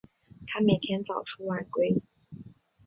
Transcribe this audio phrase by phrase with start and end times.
[0.47, 2.01] 他每天早出晚归